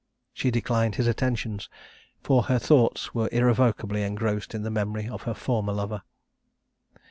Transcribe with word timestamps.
She 0.33 0.49
declined 0.49 0.95
his 0.95 1.05
attentions, 1.05 1.69
for 2.23 2.41
her 2.49 2.57
thoughts 2.57 3.13
were 3.13 3.29
irrevocably 3.31 4.01
engrossed 4.01 4.51
by 4.51 4.57
the 4.57 4.71
memory 4.71 5.07
of 5.07 5.21
her 5.29 5.35
former 5.35 5.73
lover. 5.73 6.01